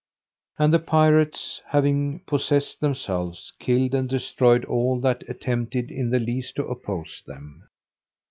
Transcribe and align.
And 0.57 0.73
the 0.73 0.79
pirates 0.79 1.61
having 1.67 2.21
possessed 2.25 2.79
themselves, 2.79 3.53
killed 3.59 3.93
and 3.93 4.09
destroyed 4.09 4.65
all 4.65 4.99
that 5.01 5.23
attempted 5.29 5.91
in 5.91 6.09
the 6.09 6.17
least 6.19 6.55
to 6.55 6.65
oppose 6.65 7.21
them. 7.27 7.67